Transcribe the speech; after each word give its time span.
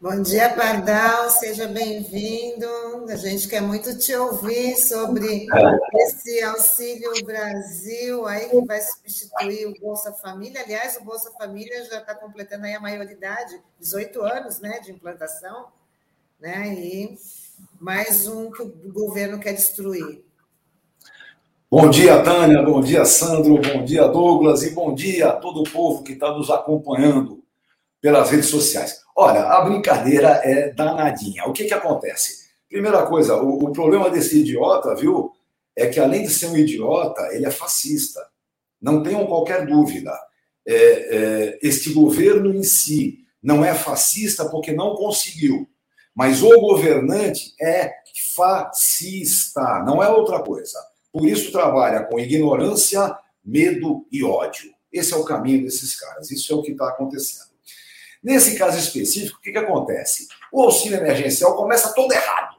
Bom 0.00 0.20
dia, 0.20 0.54
Pardal, 0.54 1.30
seja 1.30 1.66
bem-vindo. 1.68 2.66
A 3.08 3.16
gente 3.16 3.48
quer 3.48 3.62
muito 3.62 3.96
te 3.96 4.14
ouvir 4.14 4.76
sobre 4.76 5.46
esse 5.94 6.42
Auxílio 6.42 7.12
Brasil 7.24 8.26
aí 8.26 8.50
que 8.50 8.60
vai 8.66 8.80
substituir 8.82 9.66
o 9.66 9.80
Bolsa 9.80 10.12
Família. 10.12 10.60
Aliás, 10.60 10.98
o 10.98 11.04
Bolsa 11.04 11.30
Família 11.38 11.82
já 11.86 11.98
está 11.98 12.14
completando 12.14 12.66
aí 12.66 12.74
a 12.74 12.80
maioridade, 12.80 13.58
18 13.80 14.20
anos 14.20 14.60
né, 14.60 14.80
de 14.80 14.92
implantação, 14.92 15.72
né? 16.38 16.74
E 16.74 17.16
mais 17.80 18.26
um 18.28 18.50
que 18.50 18.62
o 18.62 18.92
governo 18.92 19.38
quer 19.38 19.52
destruir. 19.52 20.24
Bom 21.70 21.88
dia, 21.88 22.22
Tânia, 22.22 22.62
bom 22.62 22.80
dia, 22.80 23.04
Sandro, 23.04 23.58
bom 23.60 23.84
dia, 23.84 24.06
Douglas, 24.06 24.62
e 24.62 24.70
bom 24.70 24.94
dia 24.94 25.28
a 25.28 25.32
todo 25.32 25.62
o 25.62 25.70
povo 25.70 26.02
que 26.02 26.12
está 26.12 26.30
nos 26.30 26.50
acompanhando 26.50 27.42
pelas 28.00 28.30
redes 28.30 28.46
sociais. 28.46 29.00
Olha, 29.16 29.44
a 29.44 29.62
brincadeira 29.62 30.40
é 30.44 30.70
danadinha. 30.70 31.44
O 31.46 31.52
que, 31.52 31.64
que 31.64 31.72
acontece? 31.74 32.50
Primeira 32.68 33.06
coisa, 33.06 33.36
o, 33.36 33.64
o 33.64 33.72
problema 33.72 34.10
desse 34.10 34.40
idiota, 34.40 34.94
viu, 34.94 35.32
é 35.74 35.86
que 35.86 35.98
além 35.98 36.24
de 36.24 36.30
ser 36.30 36.46
um 36.48 36.56
idiota, 36.56 37.28
ele 37.32 37.46
é 37.46 37.50
fascista. 37.50 38.20
Não 38.80 39.02
tenham 39.02 39.26
qualquer 39.26 39.66
dúvida. 39.66 40.12
É, 40.66 40.74
é, 40.74 41.58
este 41.62 41.92
governo 41.92 42.54
em 42.54 42.62
si 42.62 43.18
não 43.42 43.64
é 43.64 43.74
fascista 43.74 44.44
porque 44.48 44.72
não 44.72 44.94
conseguiu. 44.94 45.68
Mas 46.14 46.42
o 46.42 46.60
governante 46.60 47.54
é 47.60 47.94
fascista, 48.34 49.82
não 49.84 50.02
é 50.02 50.08
outra 50.08 50.40
coisa. 50.40 50.78
Por 51.12 51.26
isso 51.26 51.52
trabalha 51.52 52.04
com 52.04 52.18
ignorância, 52.18 53.16
medo 53.44 54.06
e 54.10 54.22
ódio. 54.24 54.72
Esse 54.92 55.14
é 55.14 55.16
o 55.16 55.24
caminho 55.24 55.62
desses 55.62 55.98
caras. 55.98 56.30
Isso 56.30 56.52
é 56.52 56.56
o 56.56 56.62
que 56.62 56.72
está 56.72 56.88
acontecendo. 56.88 57.52
Nesse 58.22 58.56
caso 58.56 58.78
específico, 58.78 59.38
o 59.38 59.40
que, 59.40 59.50
que 59.52 59.58
acontece? 59.58 60.28
O 60.52 60.62
auxílio 60.62 60.98
emergencial 60.98 61.56
começa 61.56 61.92
todo 61.94 62.12
errado. 62.12 62.56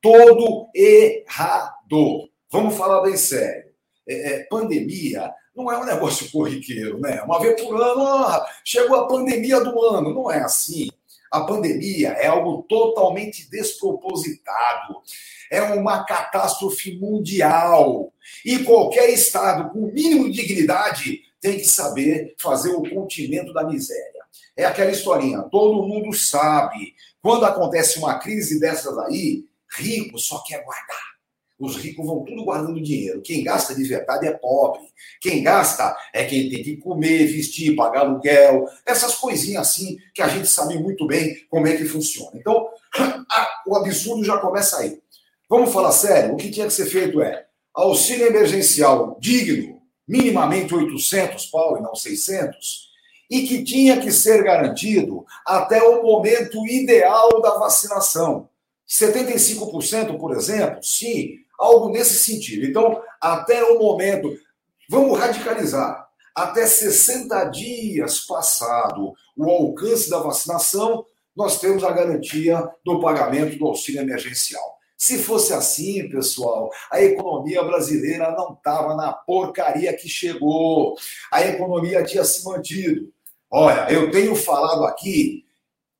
Todo 0.00 0.68
errado. 0.74 2.28
Vamos 2.50 2.76
falar 2.76 3.02
bem 3.02 3.16
sério. 3.16 3.72
É, 4.06 4.32
é, 4.32 4.44
pandemia 4.44 5.32
não 5.54 5.70
é 5.70 5.78
um 5.78 5.84
negócio 5.84 6.30
corriqueiro, 6.32 6.98
né? 7.00 7.22
Uma 7.22 7.38
vez 7.38 7.60
por 7.62 7.80
ano, 7.80 8.44
chegou 8.64 8.96
a 8.96 9.06
pandemia 9.06 9.60
do 9.60 9.80
ano. 9.82 10.12
Não 10.12 10.30
é 10.30 10.40
assim. 10.40 10.90
A 11.34 11.40
pandemia 11.40 12.10
é 12.10 12.28
algo 12.28 12.62
totalmente 12.68 13.50
despropositado. 13.50 15.02
É 15.50 15.60
uma 15.60 16.04
catástrofe 16.04 16.96
mundial. 16.96 18.12
E 18.44 18.60
qualquer 18.60 19.10
Estado 19.10 19.68
com 19.70 19.90
mínimo 19.90 20.30
de 20.30 20.40
dignidade 20.40 21.22
tem 21.40 21.56
que 21.56 21.64
saber 21.64 22.36
fazer 22.40 22.70
o 22.70 22.88
continimento 22.88 23.52
da 23.52 23.64
miséria. 23.64 24.22
É 24.56 24.64
aquela 24.64 24.92
historinha, 24.92 25.42
todo 25.50 25.82
mundo 25.82 26.12
sabe. 26.12 26.94
Quando 27.20 27.44
acontece 27.44 27.98
uma 27.98 28.16
crise 28.20 28.60
dessas 28.60 28.96
aí, 28.96 29.44
rico 29.76 30.16
só 30.20 30.40
quer 30.46 30.62
guardar. 30.62 31.03
Os 31.58 31.76
ricos 31.76 32.04
vão 32.04 32.24
tudo 32.24 32.44
guardando 32.44 32.82
dinheiro. 32.82 33.22
Quem 33.22 33.44
gasta 33.44 33.74
de 33.74 33.84
verdade 33.84 34.26
é 34.26 34.32
pobre. 34.32 34.80
Quem 35.20 35.42
gasta 35.42 35.96
é 36.12 36.24
quem 36.24 36.50
tem 36.50 36.62
que 36.62 36.76
comer, 36.78 37.26
vestir, 37.26 37.76
pagar 37.76 38.00
aluguel, 38.00 38.66
essas 38.84 39.14
coisinhas 39.14 39.68
assim 39.68 39.96
que 40.12 40.20
a 40.20 40.28
gente 40.28 40.48
sabe 40.48 40.78
muito 40.78 41.06
bem 41.06 41.36
como 41.48 41.66
é 41.66 41.76
que 41.76 41.84
funciona. 41.84 42.32
Então, 42.34 42.68
o 43.66 43.76
absurdo 43.76 44.24
já 44.24 44.38
começa 44.38 44.78
aí. 44.78 44.98
Vamos 45.48 45.72
falar 45.72 45.92
sério? 45.92 46.34
O 46.34 46.36
que 46.36 46.50
tinha 46.50 46.66
que 46.66 46.72
ser 46.72 46.86
feito 46.86 47.22
é 47.22 47.46
auxílio 47.72 48.26
emergencial 48.26 49.16
digno, 49.20 49.80
minimamente 50.06 50.74
800 50.74 51.46
pau 51.46 51.78
e 51.78 51.82
não 51.82 51.94
600, 51.94 52.88
e 53.30 53.46
que 53.46 53.64
tinha 53.64 54.00
que 54.00 54.10
ser 54.10 54.42
garantido 54.42 55.24
até 55.46 55.82
o 55.82 56.02
momento 56.02 56.66
ideal 56.66 57.40
da 57.40 57.58
vacinação. 57.58 58.48
75%, 58.88 60.18
por 60.18 60.36
exemplo, 60.36 60.82
sim, 60.82 61.38
algo 61.58 61.90
nesse 61.90 62.14
sentido. 62.14 62.66
Então, 62.66 63.02
até 63.20 63.62
o 63.64 63.78
momento, 63.78 64.36
vamos 64.88 65.18
radicalizar, 65.18 66.06
até 66.34 66.66
60 66.66 67.44
dias 67.44 68.20
passado 68.20 69.12
o 69.36 69.50
alcance 69.50 70.10
da 70.10 70.18
vacinação, 70.18 71.04
nós 71.34 71.60
temos 71.60 71.82
a 71.82 71.90
garantia 71.90 72.68
do 72.84 73.00
pagamento 73.00 73.58
do 73.58 73.66
auxílio 73.66 74.00
emergencial. 74.00 74.74
Se 74.96 75.18
fosse 75.18 75.52
assim, 75.52 76.08
pessoal, 76.08 76.70
a 76.90 77.02
economia 77.02 77.62
brasileira 77.62 78.30
não 78.32 78.54
estava 78.54 78.94
na 78.94 79.12
porcaria 79.12 79.94
que 79.94 80.08
chegou. 80.08 80.94
A 81.32 81.42
economia 81.42 82.04
tinha 82.04 82.24
se 82.24 82.44
mantido. 82.44 83.12
Olha, 83.50 83.90
eu 83.92 84.10
tenho 84.10 84.34
falado 84.36 84.84
aqui 84.84 85.44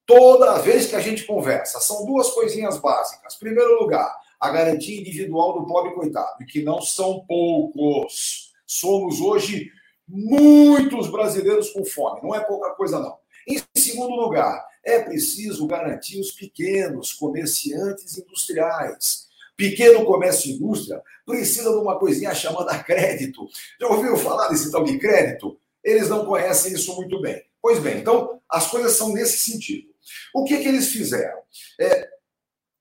toda 0.07 0.59
vez 0.59 0.87
que 0.87 0.97
a 0.97 1.01
gente 1.01 1.25
conversa, 1.25 1.81
são 1.81 2.05
duas 2.07 2.31
coisinhas 2.31 2.79
básicas. 2.79 3.37
Primeiro 3.37 3.81
lugar, 3.81 4.15
a 4.45 4.51
garantia 4.51 5.01
individual 5.01 5.61
do 5.61 5.67
pobre 5.67 5.95
coitado, 5.95 6.43
e 6.43 6.47
que 6.47 6.63
não 6.63 6.81
são 6.81 7.25
poucos. 7.27 8.53
Somos 8.67 9.21
hoje 9.21 9.71
muitos 10.07 11.11
brasileiros 11.11 11.71
com 11.71 11.85
fome, 11.85 12.21
não 12.23 12.35
é 12.35 12.41
pouca 12.41 12.71
coisa 12.71 12.99
não. 12.99 13.17
Em 13.47 13.61
segundo 13.77 14.15
lugar, 14.15 14.65
é 14.85 14.99
preciso 15.01 15.67
garantir 15.67 16.21
os 16.21 16.33
pequenos 16.33 17.13
comerciantes 17.13 18.19
industriais. 18.19 19.29
Pequeno 19.57 20.05
comércio 20.05 20.51
e 20.51 20.55
indústria 20.55 21.01
precisa 21.25 21.71
de 21.71 21.77
uma 21.77 21.99
coisinha 21.99 22.35
chamada 22.35 22.83
crédito. 22.83 23.49
Já 23.81 23.87
ouviu 23.87 24.17
falar 24.17 24.49
desse 24.49 24.71
tal 24.71 24.85
de 24.85 24.99
crédito? 24.99 25.59
eles 25.85 26.09
não 26.09 26.25
conhecem 26.25 26.73
isso 26.73 26.97
muito 26.97 27.21
bem. 27.21 27.45
Pois 27.61 27.79
bem, 27.79 27.99
então 27.99 28.41
as 28.49 28.67
coisas 28.69 28.93
são 28.93 29.13
nesse 29.13 29.39
sentido. 29.51 29.89
O 30.35 30.45
que, 30.45 30.59
que 30.59 30.69
eles 30.69 30.89
fizeram? 30.89 31.39
É, 31.79 32.09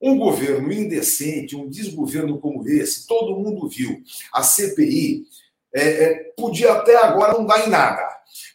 um 0.03 0.17
governo 0.17 0.69
indecente, 0.73 1.55
um 1.55 1.69
desgoverno 1.69 2.37
como 2.37 2.67
esse, 2.67 3.07
todo 3.07 3.37
mundo 3.37 3.69
viu. 3.69 4.03
A 4.33 4.43
CPI 4.43 5.25
é, 5.73 5.81
é, 5.81 6.13
podia 6.35 6.73
até 6.73 6.97
agora 6.97 7.31
não 7.31 7.45
dar 7.45 7.65
em 7.65 7.69
nada, 7.69 8.05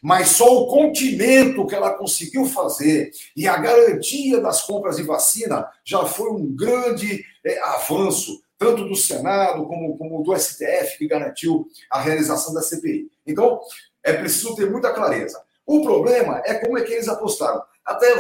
mas 0.03 0.29
só 0.29 0.45
o 0.45 0.67
continimento 0.67 1.67
que 1.67 1.75
ela 1.75 1.95
conseguiu 1.95 2.45
fazer 2.45 3.11
e 3.35 3.49
a 3.49 3.57
garantia 3.57 4.41
das 4.43 4.61
compras 4.63 4.97
de 4.97 5.05
vacina 5.05 5.67
já 5.83 6.05
foi 6.05 6.31
um 6.31 6.55
grande 6.55 7.25
é, 7.43 7.59
avanço, 7.61 8.43
tanto 8.59 8.87
do 8.87 8.95
Senado 8.95 9.67
como, 9.67 9.97
como 9.97 10.23
do 10.23 10.37
STF, 10.37 10.99
que 10.99 11.09
garantiu 11.09 11.67
a 11.91 11.99
realização 11.99 12.53
da 12.53 12.61
CPI. 12.61 13.11
Então, 13.27 13.59
é 14.05 14.13
preciso 14.13 14.55
ter 14.55 14.71
muita 14.71 14.93
clareza. 14.93 15.43
O 15.65 15.81
problema 15.81 16.43
é 16.45 16.55
como 16.55 16.77
é 16.77 16.83
que 16.83 16.93
eles 16.93 17.09
apostaram. 17.09 17.63
Até 17.85 18.17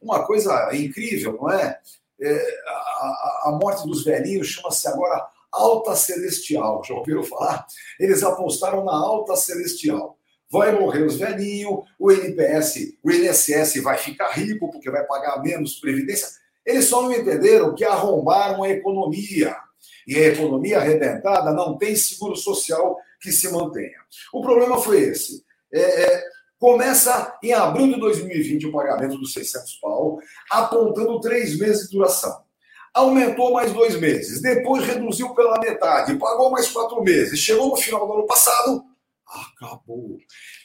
uma 0.00 0.24
coisa 0.24 0.70
incrível, 0.74 1.36
não 1.40 1.50
é? 1.50 1.78
É 2.22 2.58
a, 2.66 3.42
a, 3.46 3.58
morte 3.60 3.86
dos 3.86 4.04
velhinhos 4.04 4.48
chama-se 4.48 4.86
agora 4.88 5.26
alta 5.50 5.96
celestial. 5.96 6.82
Já 6.84 6.94
ouviram 6.94 7.22
falar? 7.22 7.66
Eles 7.98 8.22
apostaram 8.22 8.84
na 8.84 8.92
alta 8.92 9.36
celestial. 9.36 10.18
Vai 10.50 10.72
morrer 10.72 11.04
os 11.04 11.16
velhinhos, 11.16 11.84
o 11.98 12.10
NPS, 12.10 12.94
o 13.04 13.10
INSS 13.10 13.82
vai 13.82 13.96
ficar 13.96 14.30
rico 14.30 14.70
porque 14.70 14.90
vai 14.90 15.04
pagar 15.06 15.40
menos 15.42 15.78
previdência. 15.78 16.28
Eles 16.66 16.86
só 16.86 17.02
não 17.02 17.12
entenderam 17.12 17.74
que 17.74 17.84
arrombaram 17.84 18.62
a 18.62 18.68
economia. 18.68 19.56
E 20.06 20.16
a 20.16 20.26
economia 20.26 20.78
arrebentada 20.78 21.52
não 21.52 21.78
tem 21.78 21.94
seguro 21.94 22.36
social 22.36 22.98
que 23.20 23.30
se 23.30 23.50
mantenha. 23.52 23.98
O 24.32 24.42
problema 24.42 24.78
foi 24.78 25.00
esse. 25.00 25.44
É, 25.72 25.80
é, 25.80 26.24
começa 26.60 27.38
em 27.42 27.54
abril 27.54 27.94
de 27.94 27.98
2020 27.98 28.66
o 28.66 28.72
pagamento 28.72 29.16
dos 29.16 29.32
600 29.32 29.76
pau, 29.76 30.18
apontando 30.50 31.18
três 31.18 31.58
meses 31.58 31.88
de 31.88 31.96
duração. 31.96 32.44
Aumentou 32.92 33.52
mais 33.52 33.72
dois 33.72 33.98
meses, 33.98 34.42
depois 34.42 34.84
reduziu 34.84 35.34
pela 35.34 35.58
metade, 35.58 36.18
pagou 36.18 36.50
mais 36.50 36.70
quatro 36.70 37.02
meses. 37.02 37.38
Chegou 37.40 37.70
no 37.70 37.76
final 37.76 38.06
do 38.06 38.12
ano 38.12 38.26
passado, 38.26 38.84
acabou. 39.26 40.18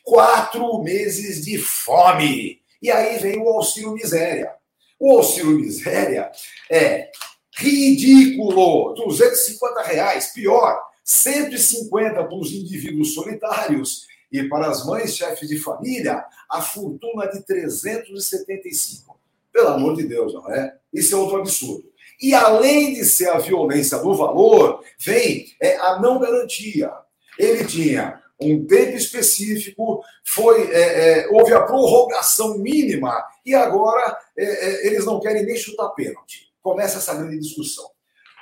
Quatro 0.03 0.83
meses 0.83 1.45
de 1.45 1.57
fome. 1.57 2.59
E 2.81 2.91
aí 2.91 3.17
vem 3.19 3.39
o 3.39 3.47
auxílio 3.47 3.93
miséria. 3.93 4.53
O 4.99 5.17
auxílio 5.17 5.57
miséria 5.57 6.29
é 6.69 7.09
ridículo, 7.57 8.93
250 8.95 9.81
reais, 9.83 10.33
pior, 10.33 10.77
150 11.05 12.15
para 12.15 12.35
os 12.35 12.51
indivíduos 12.51 13.13
solitários 13.13 14.07
e 14.31 14.43
para 14.49 14.67
as 14.67 14.85
mães 14.85 15.15
chefes 15.15 15.47
de 15.47 15.59
família, 15.59 16.25
a 16.49 16.61
fortuna 16.61 17.27
de 17.27 17.45
375. 17.45 19.17
Pelo 19.53 19.67
amor 19.67 19.95
de 19.95 20.03
Deus, 20.03 20.33
não 20.33 20.51
é? 20.51 20.75
Isso 20.91 21.15
é 21.15 21.17
outro 21.17 21.37
absurdo. 21.37 21.85
E 22.21 22.33
além 22.33 22.95
de 22.95 23.05
ser 23.05 23.29
a 23.29 23.37
violência 23.37 23.99
do 23.99 24.15
valor, 24.15 24.83
vem 24.99 25.45
é, 25.61 25.77
a 25.77 25.99
não 25.99 26.19
garantia. 26.19 26.91
Ele 27.37 27.65
tinha 27.65 28.21
um 28.41 28.65
tempo 28.65 28.97
específico, 28.97 30.03
foi 30.25 30.71
é, 30.71 30.79
é, 31.19 31.27
houve 31.29 31.53
a 31.53 31.61
prorrogação 31.61 32.57
mínima 32.57 33.23
e 33.45 33.53
agora 33.53 34.17
é, 34.37 34.43
é, 34.43 34.87
eles 34.87 35.05
não 35.05 35.19
querem 35.19 35.45
nem 35.45 35.55
chutar 35.55 35.89
pênalti. 35.89 36.51
Começa 36.61 36.97
essa 36.97 37.13
grande 37.13 37.39
discussão. 37.39 37.94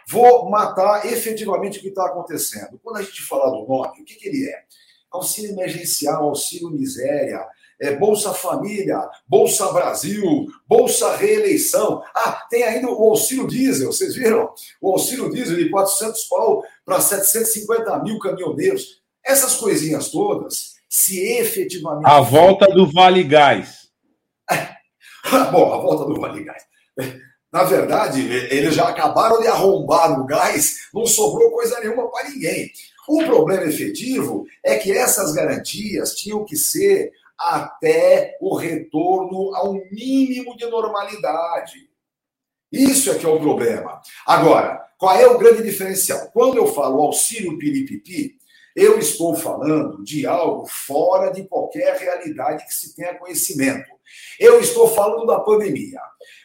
Vou 0.08 0.50
matar 0.50 1.06
efetivamente 1.06 1.80
o 1.80 1.82
que 1.82 1.90
está 1.90 2.06
acontecendo. 2.06 2.80
Quando 2.84 2.98
a 2.98 3.02
gente 3.02 3.22
fala 3.22 3.52
do 3.52 3.68
nome, 3.68 4.02
o 4.02 4.06
que, 4.06 4.16
que 4.16 4.28
ele 4.28 4.50
é? 4.50 4.64
Auxílio 5.12 5.52
emergencial, 5.52 6.24
auxílio 6.24 6.70
miséria, 6.70 7.46
é, 7.80 7.96
Bolsa 7.96 8.34
Família, 8.34 8.98
Bolsa 9.28 9.72
Brasil, 9.72 10.48
Bolsa 10.68 11.16
Reeleição. 11.16 12.02
Ah, 12.16 12.46
tem 12.50 12.64
ainda 12.64 12.90
o 12.90 13.10
auxílio 13.10 13.48
diesel, 13.48 13.92
vocês 13.92 14.16
viram? 14.16 14.50
O 14.82 14.92
auxílio 14.92 15.30
diesel 15.30 15.58
de 15.58 15.70
400 15.70 16.24
pau 16.26 16.64
para 16.86 17.02
750 17.02 18.04
mil 18.04 18.18
caminhoneiros. 18.20 19.02
Essas 19.26 19.56
coisinhas 19.56 20.10
todas, 20.10 20.76
se 20.90 21.20
efetivamente. 21.38 22.06
A 22.06 22.20
volta 22.22 22.68
do 22.68 22.90
Vale 22.92 23.24
Gás. 23.24 23.90
Bom, 25.52 25.74
a 25.74 25.78
volta 25.78 26.06
do 26.06 26.20
Vale 26.20 26.44
Gás. 26.44 26.64
Na 27.54 27.64
verdade, 27.64 28.20
eles 28.50 28.74
já 28.74 28.90
acabaram 28.90 29.40
de 29.40 29.48
arrombar 29.48 30.18
no 30.18 30.26
gás, 30.26 30.88
não 30.92 31.06
sobrou 31.06 31.52
coisa 31.52 31.80
nenhuma 31.80 32.10
para 32.10 32.28
ninguém. 32.28 32.72
O 33.08 33.24
problema 33.26 33.66
efetivo 33.66 34.48
é 34.64 34.76
que 34.76 34.92
essas 34.92 35.34
garantias 35.34 36.16
tinham 36.16 36.44
que 36.44 36.58
ser 36.58 37.12
até 37.38 38.36
o 38.42 38.56
retorno 38.56 39.54
ao 39.54 39.74
mínimo 39.92 40.58
de 40.58 40.66
normalidade. 40.66 41.90
Isso 42.72 43.12
é 43.12 43.20
que 43.20 43.26
é 43.26 43.30
o 43.30 43.40
problema. 43.40 44.02
Agora, 44.26 44.84
qual 44.98 45.16
é 45.16 45.28
o 45.28 45.38
grande 45.38 45.62
diferencial? 45.62 46.32
Quando 46.34 46.58
eu 46.58 46.66
falo 46.66 47.04
auxílio 47.04 47.60
piripipi, 47.60 48.36
eu 48.76 48.98
estou 48.98 49.36
falando 49.36 50.04
de 50.04 50.26
algo 50.26 50.66
fora 50.66 51.32
de 51.32 51.44
qualquer 51.44 51.96
realidade 51.98 52.66
que 52.66 52.74
se 52.74 52.96
tenha 52.96 53.14
conhecimento. 53.14 53.92
Eu 54.40 54.60
estou 54.60 54.90
falando 54.90 55.28
da 55.28 55.40
pandemia. 55.40 56.00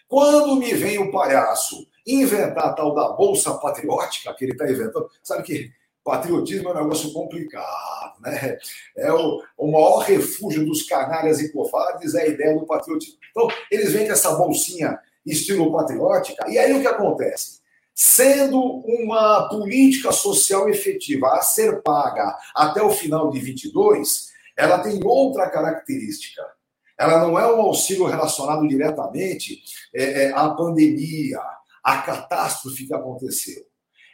Quando 0.08 0.56
me 0.56 0.72
vem 0.72 0.98
o 0.98 1.12
palhaço 1.12 1.86
inventar 2.06 2.64
a 2.64 2.72
tal 2.72 2.94
da 2.94 3.10
Bolsa 3.10 3.54
Patriótica, 3.54 4.34
que 4.34 4.44
ele 4.44 4.52
está 4.52 4.68
inventando, 4.68 5.08
sabe 5.22 5.42
que 5.42 5.70
patriotismo 6.02 6.70
é 6.70 6.72
um 6.72 6.82
negócio 6.82 7.12
complicado, 7.12 8.18
né? 8.20 8.56
É 8.96 9.12
o, 9.12 9.42
o 9.58 9.70
maior 9.70 9.98
refúgio 9.98 10.64
dos 10.64 10.82
canalhas 10.84 11.40
e 11.40 11.52
covardes 11.52 12.14
é 12.14 12.22
a 12.22 12.26
ideia 12.26 12.58
do 12.58 12.64
patriotismo. 12.64 13.18
Então, 13.30 13.48
eles 13.70 13.92
com 13.92 14.12
essa 14.12 14.34
bolsinha 14.34 14.98
estilo 15.26 15.70
patriótica, 15.70 16.48
e 16.48 16.58
aí 16.58 16.72
o 16.72 16.80
que 16.80 16.86
acontece? 16.86 17.58
Sendo 17.94 18.58
uma 18.58 19.48
política 19.50 20.10
social 20.10 20.68
efetiva 20.70 21.34
a 21.34 21.42
ser 21.42 21.82
paga 21.82 22.34
até 22.54 22.80
o 22.80 22.90
final 22.90 23.28
de 23.28 23.38
22, 23.40 24.28
ela 24.56 24.78
tem 24.78 25.00
outra 25.04 25.50
característica. 25.50 26.42
Ela 26.98 27.20
não 27.20 27.38
é 27.38 27.46
um 27.46 27.60
auxílio 27.60 28.06
relacionado 28.06 28.66
diretamente 28.66 29.62
é, 29.94 30.24
é, 30.24 30.32
à 30.32 30.50
pandemia, 30.50 31.40
à 31.82 31.98
catástrofe 31.98 32.86
que 32.86 32.94
aconteceu. 32.94 33.62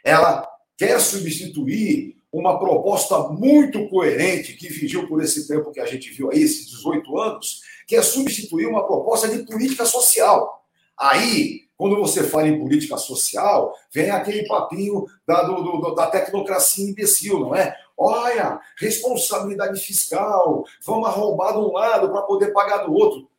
Ela 0.03 0.47
quer 0.77 0.99
substituir 0.99 2.15
uma 2.31 2.59
proposta 2.59 3.17
muito 3.29 3.87
coerente 3.89 4.53
que 4.53 4.67
vigiu 4.67 5.07
por 5.07 5.23
esse 5.23 5.47
tempo 5.47 5.71
que 5.71 5.79
a 5.79 5.85
gente 5.85 6.11
viu 6.11 6.29
aí, 6.29 6.41
esses 6.41 6.67
18 6.67 7.17
anos, 7.17 7.61
que 7.87 7.95
é 7.95 8.01
substituir 8.01 8.67
uma 8.67 8.85
proposta 8.85 9.27
de 9.27 9.45
política 9.45 9.85
social. 9.85 10.63
Aí, 10.97 11.61
quando 11.77 11.97
você 11.97 12.23
fala 12.23 12.47
em 12.47 12.59
política 12.59 12.97
social, 12.97 13.73
vem 13.91 14.09
aquele 14.09 14.45
papinho 14.47 15.05
da, 15.27 15.43
do, 15.43 15.61
do, 15.61 15.95
da 15.95 16.07
tecnocracia 16.07 16.89
imbecil, 16.89 17.39
não 17.39 17.55
é? 17.55 17.75
Olha, 17.97 18.59
responsabilidade 18.77 19.79
fiscal, 19.79 20.65
vamos 20.85 21.07
arrombar 21.07 21.53
de 21.53 21.59
um 21.59 21.71
lado 21.71 22.09
para 22.09 22.21
poder 22.23 22.51
pagar 22.51 22.79
do 22.79 22.93
outro. 22.93 23.29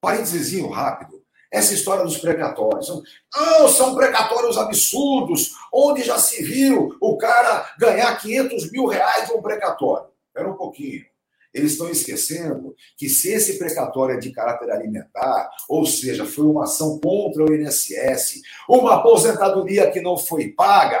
Parênteses 0.00 0.52
rápido. 0.70 1.18
Essa 1.50 1.72
história 1.72 2.04
dos 2.04 2.18
precatórios. 2.18 2.88
Não, 3.34 3.68
são 3.68 3.94
precatórios 3.94 4.58
absurdos, 4.58 5.54
onde 5.72 6.02
já 6.02 6.18
se 6.18 6.42
viu 6.44 6.94
o 7.00 7.16
cara 7.16 7.68
ganhar 7.78 8.14
500 8.20 8.70
mil 8.70 8.86
reais 8.86 9.26
de 9.26 9.32
um 9.32 9.42
precatório. 9.42 10.08
Espera 10.28 10.50
um 10.50 10.56
pouquinho. 10.56 11.04
Eles 11.52 11.72
estão 11.72 11.88
esquecendo 11.88 12.76
que 12.96 13.08
se 13.08 13.32
esse 13.32 13.58
precatório 13.58 14.16
é 14.16 14.18
de 14.18 14.30
caráter 14.30 14.70
alimentar, 14.70 15.50
ou 15.68 15.86
seja, 15.86 16.26
foi 16.26 16.44
uma 16.44 16.64
ação 16.64 17.00
contra 17.00 17.42
o 17.42 17.54
INSS, 17.54 18.42
uma 18.68 18.96
aposentadoria 18.96 19.90
que 19.90 20.00
não 20.00 20.16
foi 20.16 20.48
paga, 20.48 21.00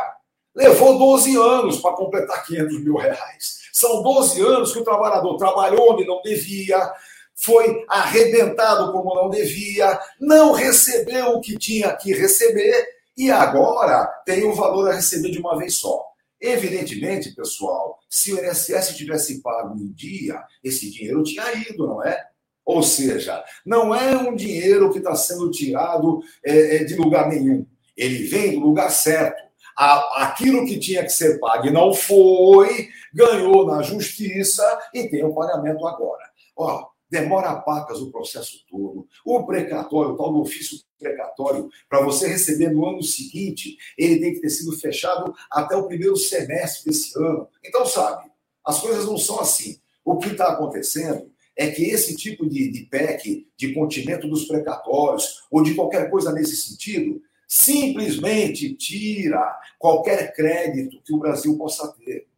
levou 0.58 0.98
12 0.98 1.36
anos 1.36 1.76
para 1.80 1.94
completar 1.94 2.44
500 2.44 2.82
mil 2.82 2.96
reais. 2.96 3.58
São 3.72 4.02
12 4.02 4.40
anos 4.40 4.72
que 4.72 4.80
o 4.80 4.84
trabalhador 4.84 5.36
trabalhou 5.36 5.92
onde 5.92 6.04
não 6.04 6.20
devia, 6.20 6.92
foi 7.32 7.84
arrebentado 7.88 8.90
como 8.90 9.14
não 9.14 9.30
devia, 9.30 9.96
não 10.20 10.50
recebeu 10.50 11.28
o 11.28 11.40
que 11.40 11.56
tinha 11.56 11.94
que 11.94 12.12
receber 12.12 12.88
e 13.16 13.30
agora 13.30 14.04
tem 14.26 14.42
o 14.42 14.52
valor 14.52 14.90
a 14.90 14.94
receber 14.94 15.30
de 15.30 15.38
uma 15.38 15.56
vez 15.56 15.74
só. 15.74 16.04
Evidentemente, 16.40 17.34
pessoal, 17.36 18.00
se 18.10 18.32
o 18.32 18.44
INSS 18.44 18.96
tivesse 18.96 19.40
pago 19.40 19.76
em 19.76 19.92
dia, 19.92 20.42
esse 20.62 20.90
dinheiro 20.90 21.22
tinha 21.22 21.52
ido, 21.52 21.86
não 21.86 22.04
é? 22.04 22.26
Ou 22.64 22.82
seja, 22.82 23.44
não 23.64 23.94
é 23.94 24.16
um 24.16 24.34
dinheiro 24.34 24.90
que 24.92 24.98
está 24.98 25.14
sendo 25.14 25.50
tirado 25.50 26.20
é, 26.44 26.76
é, 26.76 26.84
de 26.84 26.96
lugar 26.96 27.28
nenhum. 27.28 27.64
Ele 27.96 28.24
vem 28.24 28.58
do 28.58 28.60
lugar 28.60 28.90
certo. 28.90 29.47
Aquilo 29.78 30.66
que 30.66 30.78
tinha 30.78 31.04
que 31.04 31.10
ser 31.10 31.38
pago 31.38 31.66
e 31.66 31.70
não 31.70 31.94
foi, 31.94 32.88
ganhou 33.14 33.64
na 33.64 33.80
justiça 33.80 34.64
e 34.92 35.08
tem 35.08 35.24
o 35.24 35.32
pagamento 35.32 35.86
agora. 35.86 36.24
Ó, 36.56 36.88
demora 37.08 37.60
pacas 37.60 38.00
o 38.00 38.10
processo 38.10 38.64
todo. 38.68 39.06
O 39.24 39.46
precatório, 39.46 40.12
o 40.12 40.16
tal 40.16 40.32
do 40.32 40.40
ofício 40.40 40.78
precatório, 40.98 41.68
para 41.88 42.02
você 42.02 42.26
receber 42.26 42.70
no 42.70 42.86
ano 42.86 43.02
seguinte, 43.02 43.76
ele 43.96 44.18
tem 44.18 44.34
que 44.34 44.40
ter 44.40 44.50
sido 44.50 44.76
fechado 44.76 45.32
até 45.50 45.76
o 45.76 45.86
primeiro 45.86 46.16
semestre 46.16 46.90
desse 46.90 47.16
ano. 47.16 47.48
Então, 47.64 47.86
sabe, 47.86 48.28
as 48.64 48.80
coisas 48.80 49.06
não 49.06 49.16
são 49.16 49.38
assim. 49.38 49.78
O 50.04 50.18
que 50.18 50.30
está 50.30 50.48
acontecendo 50.48 51.30
é 51.56 51.68
que 51.70 51.84
esse 51.84 52.16
tipo 52.16 52.48
de, 52.48 52.70
de 52.70 52.84
PEC, 52.86 53.46
de 53.56 53.74
continimento 53.74 54.28
dos 54.28 54.44
precatórios, 54.44 55.42
ou 55.50 55.62
de 55.62 55.74
qualquer 55.74 56.10
coisa 56.10 56.32
nesse 56.32 56.56
sentido, 56.56 57.20
simplesmente 57.48 58.74
tira 58.74 59.58
qualquer 59.78 60.34
crédito 60.34 61.00
que 61.02 61.14
o 61.14 61.18
Brasil 61.18 61.56
possa 61.56 61.88
ter. 62.04 62.28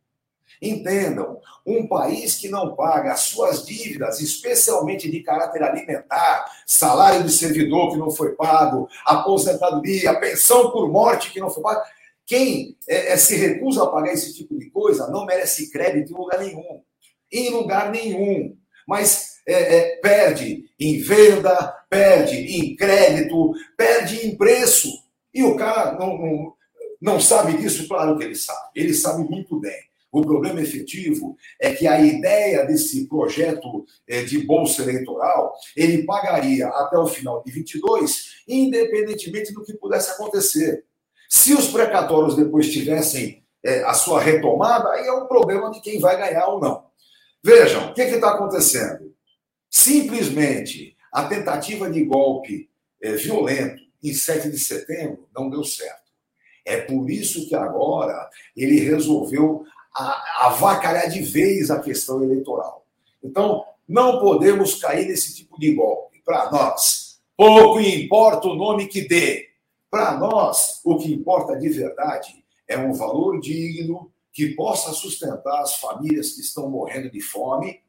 Entendam, 0.62 1.40
um 1.66 1.86
país 1.88 2.36
que 2.36 2.48
não 2.48 2.76
paga 2.76 3.12
as 3.12 3.20
suas 3.20 3.66
dívidas, 3.66 4.20
especialmente 4.20 5.10
de 5.10 5.22
caráter 5.22 5.62
alimentar, 5.62 6.44
salário 6.66 7.24
de 7.24 7.32
servidor 7.32 7.90
que 7.90 7.98
não 7.98 8.10
foi 8.10 8.34
pago, 8.34 8.88
aposentadoria, 9.04 10.20
pensão 10.20 10.70
por 10.70 10.88
morte 10.90 11.32
que 11.32 11.40
não 11.40 11.50
foi 11.50 11.62
pago, 11.62 11.82
quem 12.30 12.76
é, 12.88 13.12
é, 13.12 13.16
se 13.16 13.34
recusa 13.34 13.82
a 13.82 13.88
pagar 13.88 14.12
esse 14.12 14.32
tipo 14.32 14.56
de 14.56 14.70
coisa 14.70 15.08
não 15.08 15.26
merece 15.26 15.68
crédito 15.68 16.12
em 16.12 16.16
lugar 16.16 16.38
nenhum. 16.38 16.80
Em 17.32 17.50
lugar 17.50 17.90
nenhum. 17.90 18.56
Mas 18.86 19.29
é, 19.50 19.76
é, 19.76 19.96
perde 19.96 20.64
em 20.78 21.00
venda, 21.00 21.54
perde 21.88 22.36
em 22.36 22.76
crédito, 22.76 23.52
perde 23.76 24.26
em 24.26 24.36
preço. 24.36 24.88
E 25.32 25.42
o 25.42 25.56
cara 25.56 25.98
não, 25.98 26.18
não, 26.18 26.54
não 27.00 27.20
sabe 27.20 27.56
disso? 27.56 27.86
Claro 27.88 28.16
que 28.16 28.24
ele 28.24 28.34
sabe. 28.34 28.70
Ele 28.74 28.94
sabe 28.94 29.28
muito 29.28 29.58
bem. 29.58 29.90
O 30.12 30.22
problema 30.22 30.60
efetivo 30.60 31.36
é 31.60 31.72
que 31.72 31.86
a 31.86 32.00
ideia 32.00 32.64
desse 32.66 33.06
projeto 33.06 33.84
é, 34.08 34.22
de 34.22 34.44
bolsa 34.44 34.82
eleitoral, 34.82 35.54
ele 35.76 36.04
pagaria 36.04 36.66
até 36.66 36.98
o 36.98 37.06
final 37.06 37.42
de 37.44 37.52
22, 37.52 38.42
independentemente 38.48 39.52
do 39.52 39.62
que 39.62 39.74
pudesse 39.74 40.10
acontecer. 40.10 40.84
Se 41.28 41.54
os 41.54 41.68
precatórios 41.68 42.34
depois 42.34 42.72
tivessem 42.72 43.44
é, 43.64 43.84
a 43.84 43.94
sua 43.94 44.20
retomada, 44.20 44.90
aí 44.90 45.06
é 45.06 45.12
um 45.12 45.26
problema 45.26 45.70
de 45.70 45.80
quem 45.80 46.00
vai 46.00 46.16
ganhar 46.16 46.46
ou 46.48 46.60
não. 46.60 46.90
Vejam, 47.42 47.90
o 47.90 47.94
que 47.94 48.02
está 48.02 48.32
acontecendo? 48.32 49.09
Simplesmente 49.70 50.96
a 51.12 51.24
tentativa 51.24 51.88
de 51.88 52.04
golpe 52.04 52.68
é, 53.00 53.12
violento 53.12 53.80
em 54.02 54.12
7 54.12 54.50
de 54.50 54.58
setembro 54.58 55.28
não 55.32 55.48
deu 55.48 55.62
certo. 55.62 56.10
É 56.64 56.80
por 56.80 57.08
isso 57.08 57.48
que 57.48 57.54
agora 57.54 58.28
ele 58.56 58.80
resolveu 58.80 59.64
avacalhar 60.38 61.08
de 61.08 61.22
vez 61.22 61.70
a 61.70 61.80
questão 61.80 62.22
eleitoral. 62.22 62.86
Então, 63.22 63.64
não 63.88 64.20
podemos 64.20 64.76
cair 64.76 65.08
nesse 65.08 65.34
tipo 65.34 65.58
de 65.58 65.74
golpe. 65.74 66.22
Para 66.24 66.50
nós, 66.50 67.20
pouco 67.36 67.80
importa 67.80 68.48
o 68.48 68.54
nome 68.54 68.86
que 68.86 69.06
dê. 69.06 69.48
Para 69.90 70.16
nós, 70.16 70.80
o 70.84 70.96
que 70.96 71.12
importa 71.12 71.56
de 71.56 71.68
verdade 71.68 72.44
é 72.68 72.78
um 72.78 72.92
valor 72.92 73.40
digno 73.40 74.12
que 74.32 74.54
possa 74.54 74.92
sustentar 74.92 75.60
as 75.60 75.76
famílias 75.76 76.32
que 76.32 76.40
estão 76.40 76.70
morrendo 76.70 77.10
de 77.10 77.20
fome 77.20 77.80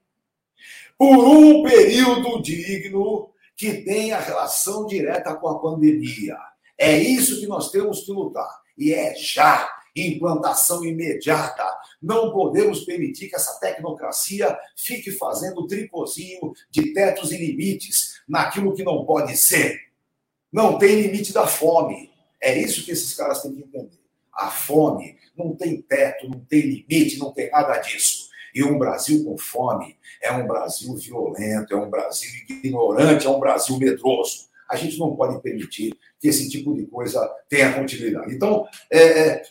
por 0.97 1.17
um 1.17 1.63
período 1.63 2.41
digno 2.41 3.29
que 3.55 3.73
tenha 3.83 4.19
relação 4.19 4.85
direta 4.85 5.35
com 5.35 5.47
a 5.47 5.59
pandemia. 5.59 6.37
É 6.77 6.97
isso 6.97 7.39
que 7.39 7.47
nós 7.47 7.69
temos 7.69 8.01
que 8.01 8.11
lutar. 8.11 8.61
E 8.77 8.93
é 8.93 9.13
já 9.15 9.69
implantação 9.95 10.83
imediata. 10.85 11.63
Não 12.01 12.31
podemos 12.31 12.83
permitir 12.83 13.29
que 13.29 13.35
essa 13.35 13.59
tecnocracia 13.59 14.57
fique 14.75 15.11
fazendo 15.11 15.67
tricôzinho 15.67 16.53
de 16.69 16.93
tetos 16.93 17.31
e 17.31 17.37
limites 17.37 18.21
naquilo 18.27 18.73
que 18.73 18.83
não 18.83 19.05
pode 19.05 19.35
ser. 19.37 19.79
Não 20.51 20.77
tem 20.77 21.01
limite 21.01 21.31
da 21.31 21.47
fome. 21.47 22.11
É 22.41 22.57
isso 22.57 22.83
que 22.83 22.91
esses 22.91 23.13
caras 23.13 23.41
têm 23.41 23.53
que 23.53 23.61
entender. 23.61 24.01
A 24.33 24.49
fome 24.49 25.17
não 25.35 25.55
tem 25.55 25.81
teto, 25.81 26.27
não 26.27 26.39
tem 26.39 26.61
limite, 26.61 27.19
não 27.19 27.31
tem 27.31 27.49
nada 27.51 27.77
disso. 27.77 28.20
E 28.53 28.63
um 28.63 28.77
Brasil 28.77 29.23
com 29.23 29.37
fome 29.37 29.97
é 30.21 30.31
um 30.31 30.47
Brasil 30.47 30.95
violento, 30.95 31.73
é 31.73 31.77
um 31.77 31.89
Brasil 31.89 32.29
ignorante, 32.49 33.27
é 33.27 33.29
um 33.29 33.39
Brasil 33.39 33.77
medroso. 33.77 34.49
A 34.69 34.75
gente 34.75 34.97
não 34.97 35.15
pode 35.15 35.41
permitir 35.41 35.93
que 36.19 36.27
esse 36.27 36.49
tipo 36.49 36.73
de 36.73 36.85
coisa 36.85 37.27
tenha 37.49 37.73
continuidade. 37.73 38.33
Então, 38.33 38.65
é, 38.89 39.01
é, 39.01 39.43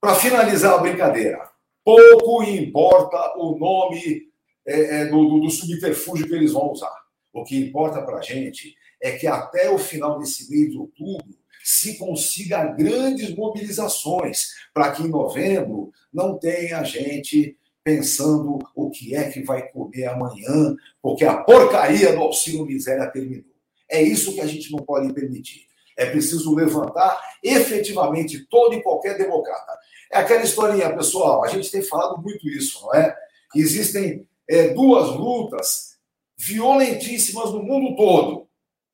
para 0.00 0.14
finalizar 0.14 0.74
a 0.74 0.78
brincadeira, 0.78 1.48
pouco 1.84 2.42
importa 2.42 3.38
o 3.38 3.58
nome 3.58 4.28
é, 4.66 5.02
é 5.02 5.04
do, 5.06 5.40
do 5.40 5.50
subterfúgio 5.50 6.26
que 6.26 6.34
eles 6.34 6.52
vão 6.52 6.72
usar. 6.72 6.94
O 7.32 7.44
que 7.44 7.56
importa 7.56 8.02
para 8.02 8.18
a 8.18 8.22
gente 8.22 8.76
é 9.00 9.12
que 9.12 9.26
até 9.26 9.70
o 9.70 9.78
final 9.78 10.18
desse 10.18 10.50
mês 10.50 10.70
de 10.70 10.76
outubro 10.76 11.40
se 11.62 11.98
consiga 11.98 12.64
grandes 12.64 13.34
mobilizações 13.34 14.54
para 14.72 14.92
que 14.92 15.02
em 15.02 15.08
novembro 15.08 15.92
não 16.12 16.38
tenha 16.38 16.82
gente 16.82 17.56
pensando 17.82 18.58
o 18.74 18.90
que 18.90 19.14
é 19.14 19.30
que 19.30 19.42
vai 19.42 19.68
comer 19.68 20.06
amanhã, 20.06 20.76
porque 21.00 21.24
a 21.24 21.36
porcaria 21.36 22.12
do 22.12 22.20
auxílio 22.20 22.66
miséria 22.66 23.10
terminou. 23.10 23.50
É 23.88 24.02
isso 24.02 24.34
que 24.34 24.40
a 24.40 24.46
gente 24.46 24.70
não 24.70 24.80
pode 24.80 25.12
permitir. 25.12 25.66
É 25.96 26.06
preciso 26.06 26.54
levantar 26.54 27.20
efetivamente 27.42 28.46
todo 28.46 28.74
e 28.74 28.82
qualquer 28.82 29.18
democrata. 29.18 29.78
É 30.12 30.18
aquela 30.18 30.42
historinha, 30.42 30.94
pessoal, 30.94 31.44
a 31.44 31.48
gente 31.48 31.70
tem 31.70 31.82
falado 31.82 32.20
muito 32.22 32.48
isso, 32.48 32.82
não 32.82 32.94
é? 32.94 33.16
Existem 33.54 34.26
é, 34.48 34.68
duas 34.68 35.08
lutas 35.10 35.98
violentíssimas 36.36 37.52
no 37.52 37.62
mundo 37.62 37.96
todo. 37.96 38.48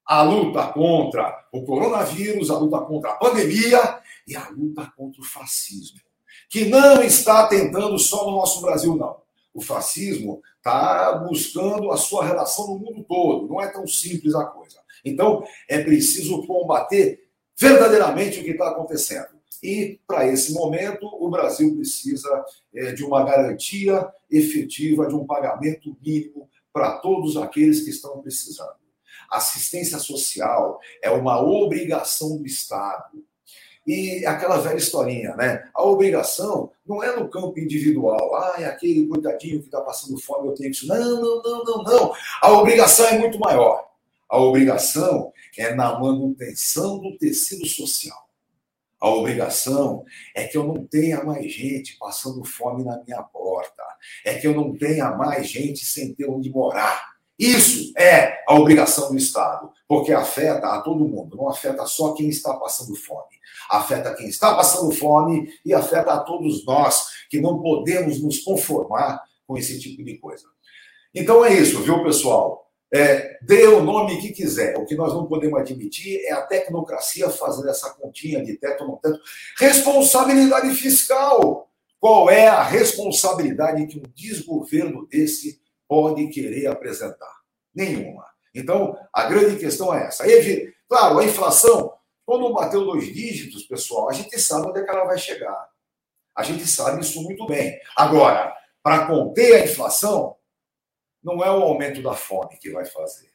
A 0.05 0.23
luta 0.23 0.67
contra 0.69 1.47
o 1.53 1.65
coronavírus, 1.65 2.51
a 2.51 2.59
luta 2.59 2.81
contra 2.81 3.11
a 3.11 3.17
pandemia 3.17 4.01
e 4.27 4.37
a 4.37 4.49
luta 4.51 4.93
contra 4.97 5.21
o 5.21 5.25
fascismo. 5.25 6.01
Que 6.49 6.65
não 6.67 7.03
está 7.03 7.47
tentando 7.49 7.99
só 7.99 8.25
no 8.25 8.37
nosso 8.37 8.61
Brasil, 8.61 8.97
não. 8.97 9.17
O 9.53 9.61
fascismo 9.61 10.43
está 10.59 11.13
buscando 11.13 11.91
a 11.91 11.97
sua 11.97 12.25
relação 12.25 12.67
no 12.69 12.79
mundo 12.79 13.05
todo. 13.05 13.49
Não 13.49 13.61
é 13.61 13.69
tão 13.69 13.87
simples 13.87 14.35
a 14.35 14.45
coisa. 14.45 14.79
Então, 15.05 15.45
é 15.69 15.83
preciso 15.83 16.47
combater 16.47 17.29
verdadeiramente 17.59 18.41
o 18.41 18.45
que 18.45 18.51
está 18.51 18.69
acontecendo. 18.69 19.37
E, 19.63 19.99
para 20.07 20.27
esse 20.27 20.53
momento, 20.53 21.07
o 21.07 21.31
Brasil 21.31 21.75
precisa 21.75 22.45
é, 22.75 22.93
de 22.93 23.03
uma 23.03 23.25
garantia 23.25 24.07
efetiva 24.31 25.07
de 25.07 25.15
um 25.15 25.25
pagamento 25.27 25.97
mínimo 26.05 26.49
para 26.73 26.99
todos 26.99 27.37
aqueles 27.37 27.83
que 27.83 27.91
estão 27.91 28.21
precisando. 28.21 28.77
Assistência 29.31 29.99
social 29.99 30.79
é 31.03 31.11
uma 31.11 31.41
obrigação 31.41 32.37
do 32.37 32.47
Estado. 32.47 33.25
E 33.87 34.27
aquela 34.27 34.59
velha 34.59 34.77
historinha, 34.77 35.37
né? 35.37 35.69
A 35.73 35.85
obrigação 35.85 36.73
não 36.85 37.03
é 37.03 37.15
no 37.15 37.29
campo 37.29 37.59
individual. 37.59 38.35
Ah, 38.35 38.57
é 38.59 38.65
aquele 38.65 39.07
coitadinho 39.07 39.61
que 39.61 39.67
está 39.67 39.81
passando 39.81 40.21
fome, 40.21 40.49
eu 40.49 40.55
tenho 40.55 40.71
isso. 40.71 40.89
Não, 40.89 41.21
não, 41.21 41.43
não, 41.43 41.65
não, 41.65 41.83
não. 41.85 42.13
A 42.43 42.53
obrigação 42.53 43.07
é 43.07 43.19
muito 43.19 43.39
maior. 43.39 43.87
A 44.29 44.39
obrigação 44.39 45.33
é 45.57 45.73
na 45.73 45.99
manutenção 45.99 46.99
do 46.99 47.17
tecido 47.17 47.65
social. 47.67 48.27
A 49.01 49.09
obrigação 49.09 50.05
é 50.35 50.49
que 50.49 50.57
eu 50.57 50.65
não 50.65 50.85
tenha 50.85 51.23
mais 51.23 51.53
gente 51.53 51.97
passando 51.97 52.45
fome 52.45 52.83
na 52.83 53.01
minha 53.05 53.23
porta. 53.23 53.83
É 54.25 54.35
que 54.35 54.47
eu 54.47 54.55
não 54.55 54.77
tenha 54.77 55.13
mais 55.13 55.49
gente 55.49 55.85
sem 55.85 56.13
ter 56.13 56.29
onde 56.29 56.51
morar. 56.51 57.16
Isso 57.39 57.93
é 57.99 58.43
a 58.49 58.55
obrigação 58.55 59.11
do 59.11 59.17
Estado, 59.17 59.71
porque 59.87 60.13
afeta 60.13 60.69
a 60.69 60.81
todo 60.81 61.07
mundo, 61.07 61.37
não 61.37 61.49
afeta 61.49 61.85
só 61.87 62.15
quem 62.15 62.29
está 62.29 62.55
passando 62.55 62.95
fome. 62.95 63.37
Afeta 63.69 64.15
quem 64.15 64.29
está 64.29 64.55
passando 64.55 64.91
fome 64.93 65.53
e 65.65 65.75
afeta 65.75 66.13
a 66.13 66.21
todos 66.21 66.65
nós 66.65 67.09
que 67.29 67.41
não 67.41 67.61
podemos 67.61 68.23
nos 68.23 68.39
conformar 68.39 69.23
com 69.47 69.57
esse 69.57 69.79
tipo 69.79 70.03
de 70.03 70.17
coisa. 70.19 70.45
Então 71.15 71.45
é 71.45 71.53
isso, 71.55 71.83
viu, 71.83 72.03
pessoal? 72.03 72.67
É, 72.93 73.39
dê 73.43 73.67
o 73.67 73.83
nome 73.83 74.21
que 74.21 74.31
quiser. 74.31 74.79
O 74.79 74.85
que 74.85 74.95
nós 74.95 75.13
não 75.13 75.27
podemos 75.27 75.59
admitir 75.59 76.21
é 76.25 76.33
a 76.33 76.43
tecnocracia 76.43 77.29
fazer 77.31 77.69
essa 77.69 77.91
continha 77.91 78.45
de 78.45 78.57
teto 78.57 78.87
não 78.87 78.97
teto. 78.97 79.19
Responsabilidade 79.59 80.75
fiscal. 80.75 81.69
Qual 81.99 82.31
é 82.31 82.47
a 82.47 82.63
responsabilidade 82.63 83.87
que 83.87 83.99
um 83.99 84.05
desgoverno 84.15 85.07
desse 85.09 85.61
pode 85.89 86.29
querer 86.29 86.67
apresentar? 86.67 87.41
Nenhuma. 87.75 88.27
Então, 88.55 88.99
a 89.13 89.25
grande 89.25 89.59
questão 89.59 89.95
é 89.95 90.07
essa. 90.07 90.27
E, 90.27 90.73
claro, 90.89 91.19
a 91.19 91.25
inflação, 91.25 91.93
quando 92.25 92.55
bateu 92.55 92.85
dois 92.85 93.05
dígitos, 93.05 93.65
pessoal, 93.65 94.09
a 94.09 94.13
gente 94.13 94.39
sabe 94.39 94.69
onde 94.69 94.81
é 94.81 94.85
que 94.85 94.91
ela 94.91 95.05
vai 95.05 95.19
chegar. 95.19 95.69
A 96.35 96.43
gente 96.43 96.67
sabe 96.67 97.03
isso 97.03 97.23
muito 97.23 97.47
bem. 97.47 97.79
Agora, 97.97 98.55
para 98.83 99.07
conter 99.07 99.55
a 99.55 99.65
inflação, 99.65 100.37
não 101.23 101.43
é 101.43 101.51
o 101.51 101.63
aumento 101.63 102.03
da 102.03 102.15
fome 102.15 102.57
que 102.57 102.71
vai 102.71 102.85
fazer. 102.85 103.31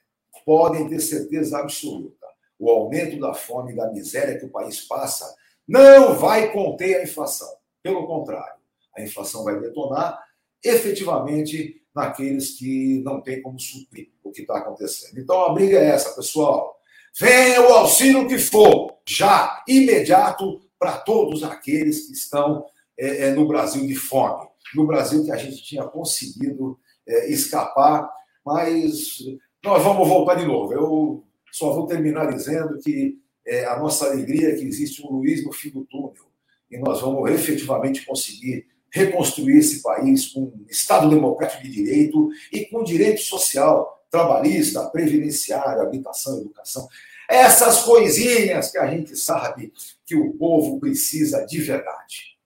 Podem 0.46 0.88
ter 0.88 1.00
certeza 1.00 1.60
absoluta. 1.60 2.26
O 2.58 2.70
aumento 2.70 3.20
da 3.20 3.34
fome 3.34 3.74
e 3.74 3.76
da 3.76 3.92
miséria 3.92 4.40
que 4.40 4.46
o 4.46 4.52
país 4.52 4.82
passa 4.82 5.36
não 5.68 6.16
vai 6.16 6.52
conter 6.52 6.98
a 6.98 7.04
inflação. 7.04 7.50
Pelo 7.84 8.08
contrário, 8.08 8.62
a 8.96 9.02
inflação 9.02 9.44
vai 9.44 9.60
detonar 9.60 10.24
efetivamente 10.64 11.81
naqueles 11.94 12.58
que 12.58 13.02
não 13.04 13.22
têm 13.22 13.42
como 13.42 13.60
suprir 13.60 14.10
o 14.24 14.32
que 14.32 14.42
está 14.42 14.58
acontecendo. 14.58 15.20
Então 15.20 15.46
a 15.46 15.54
briga 15.54 15.78
é 15.78 15.90
essa, 15.90 16.16
pessoal. 16.16 16.76
Venha 17.20 17.62
o 17.62 17.74
auxílio 17.74 18.28
que 18.28 18.38
for, 18.38 18.98
já, 19.06 19.64
imediato, 19.68 20.62
para 20.80 20.98
todos 20.98 21.44
aqueles 21.44 22.08
que 22.08 22.14
estão 22.14 22.66
é, 22.98 23.28
é, 23.28 23.32
no 23.32 23.48
Brasil 23.48 23.86
de 23.86 23.96
fome. 23.96 24.48
No 24.74 24.88
Brasil 24.88 25.24
que 25.26 25.32
a 25.32 25.38
gente 25.38 25.62
tinha 25.64 25.84
conseguido 25.84 26.80
é, 27.08 27.30
escapar, 27.30 28.10
mas 28.46 29.18
nós 29.64 29.84
vamos 29.84 30.08
voltar 30.08 30.36
de 30.36 30.46
novo. 30.46 30.74
Eu 30.74 31.24
só 31.52 31.74
vou 31.74 31.86
terminar 31.86 32.34
dizendo 32.34 32.80
que 32.80 33.20
é, 33.46 33.66
a 33.66 33.78
nossa 33.78 34.06
alegria 34.06 34.50
é 34.50 34.56
que 34.56 34.64
existe 34.64 35.06
um 35.06 35.12
Luiz 35.12 35.44
no 35.44 35.52
fim 35.52 35.70
do 35.70 35.84
túnel 35.86 36.32
e 36.70 36.78
nós 36.78 37.02
vamos 37.02 37.30
efetivamente 37.30 38.06
conseguir 38.06 38.66
reconstruir 38.92 39.58
esse 39.58 39.82
país 39.82 40.28
com 40.28 40.42
um 40.42 40.66
Estado 40.70 41.10
democrático 41.10 41.64
de 41.64 41.72
direito 41.72 42.30
e 42.52 42.66
com 42.66 42.84
direito 42.84 43.22
social, 43.22 44.06
trabalhista, 44.10 44.84
previdenciário, 44.90 45.82
habitação, 45.82 46.40
educação. 46.40 46.88
Essas 47.30 47.84
coisinhas 47.84 48.72
que 48.72 48.78
a 48.78 48.88
gente 48.88 49.16
sabe 49.16 49.72
que 50.06 50.16
o 50.16 50.34
povo 50.34 50.80
precisa 50.80 51.46
de 51.46 51.62
verdade. 51.62 52.38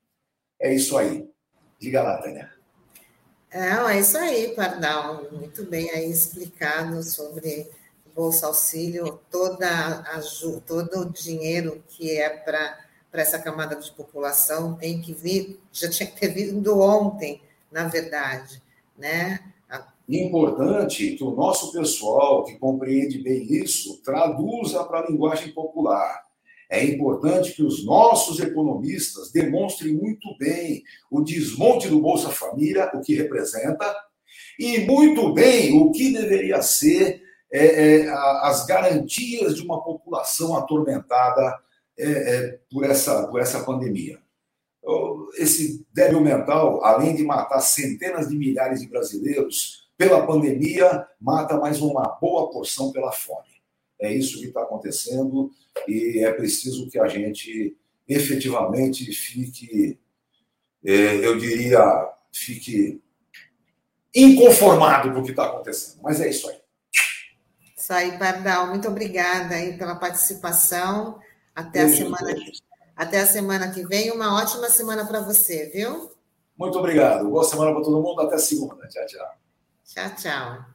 É 0.62 0.74
isso 0.74 0.96
aí. 0.96 1.28
Diga 1.80 2.04
lá, 2.04 2.22
Tânia. 2.22 2.54
É, 3.50 4.00
isso 4.00 4.18
aí, 4.18 4.54
Pardal. 4.56 5.28
Muito 5.32 5.64
bem 5.64 5.90
aí 5.90 6.12
explicado 6.12 7.02
sobre 7.02 7.68
Bolsa 8.14 8.48
Auxílio, 8.48 9.20
toda 9.32 9.68
a, 9.68 10.22
todo 10.66 11.02
o 11.02 11.10
dinheiro 11.10 11.84
que 11.88 12.18
é 12.18 12.30
para 13.16 13.22
essa 13.22 13.40
camada 13.40 13.78
de 13.78 13.90
população 13.92 14.76
tem 14.76 15.00
que 15.00 15.14
vir, 15.14 15.58
já 15.72 15.90
tinha 15.90 16.06
que 16.06 16.20
ter 16.20 16.28
vindo 16.28 16.82
ontem, 16.82 17.42
na 17.72 17.88
verdade, 17.88 18.62
né? 18.98 19.40
Importante 20.08 21.16
que 21.16 21.24
o 21.24 21.32
nosso 21.32 21.72
pessoal 21.72 22.44
que 22.44 22.60
compreende 22.60 23.18
bem 23.20 23.42
isso 23.42 24.02
traduza 24.04 24.84
para 24.84 25.00
a 25.00 25.10
linguagem 25.10 25.54
popular 25.54 26.26
é 26.70 26.84
importante 26.84 27.54
que 27.54 27.64
os 27.64 27.86
nossos 27.86 28.40
economistas 28.42 29.32
demonstrem 29.32 29.94
muito 29.94 30.38
bem 30.38 30.84
o 31.10 31.22
desmonte 31.22 31.88
do 31.88 32.02
Bolsa 32.02 32.30
Família, 32.30 32.92
o 32.94 33.02
que 33.02 33.16
representa, 33.16 33.96
e 34.60 34.80
muito 34.80 35.34
bem 35.34 35.80
o 35.80 35.90
que 35.92 36.12
deveria 36.12 36.62
ser 36.62 37.24
é, 37.50 38.02
é, 38.02 38.10
as 38.42 38.66
garantias 38.66 39.56
de 39.56 39.62
uma 39.62 39.82
população 39.82 40.58
atormentada 40.58 41.58
é, 41.98 42.08
é, 42.08 42.60
por, 42.72 42.84
essa, 42.84 43.28
por 43.28 43.40
essa 43.40 43.64
pandemia. 43.64 44.20
Esse 45.38 45.86
débil 45.92 46.22
mental, 46.22 46.84
além 46.86 47.16
de 47.16 47.24
matar 47.24 47.60
centenas 47.60 48.30
de 48.30 48.38
milhares 48.38 48.82
de 48.82 48.88
brasileiros 48.88 49.90
pela 49.98 50.26
pandemia, 50.26 51.08
mata 51.20 51.58
mais 51.58 51.82
uma 51.82 52.04
boa 52.22 52.52
porção 52.52 52.92
pela 52.92 53.12
fome. 53.12 53.62
É 54.00 54.14
isso 54.14 54.40
que 54.40 54.48
está 54.48 54.62
acontecendo 54.62 55.52
e 55.88 56.24
é 56.24 56.32
preciso 56.32 56.90
que 56.90 57.00
a 57.00 57.08
gente 57.08 57.76
efetivamente 58.08 59.12
fique, 59.12 60.00
é, 60.86 61.26
eu 61.26 61.38
diria, 61.38 61.82
fique 62.32 63.02
inconformado 64.14 65.12
com 65.12 65.20
o 65.20 65.24
que 65.24 65.32
está 65.32 65.46
acontecendo. 65.46 66.02
Mas 66.04 66.22
é 66.22 66.30
isso 66.30 66.50
aí. 66.50 66.58
Isso 67.76 67.94
aí, 67.94 68.18
Pardal. 68.18 68.68
Muito 68.68 68.88
obrigada 68.88 69.56
aí 69.56 69.78
pela 69.78 69.96
participação. 69.96 71.20
Até 71.56 71.84
a 71.84 71.90
semana, 71.90 72.36
até 72.96 73.22
a 73.22 73.26
semana 73.26 73.72
que 73.72 73.86
vem. 73.88 74.12
Uma 74.12 74.36
ótima 74.36 74.70
semana 74.70 75.06
para 75.08 75.22
você, 75.22 75.72
viu? 75.74 76.12
Muito 76.58 76.78
obrigado. 76.78 77.30
Boa 77.30 77.46
semana 77.46 77.72
para 77.72 77.84
todo 77.84 78.02
mundo. 78.02 78.22
Até 78.22 78.38
segunda. 78.38 78.88
Tchau, 78.88 79.06
tchau. 79.06 79.36
Tchau, 79.86 80.16
tchau. 80.18 80.66